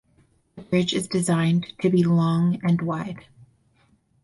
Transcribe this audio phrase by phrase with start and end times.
[0.55, 3.25] The bridge is designed to be long and wide.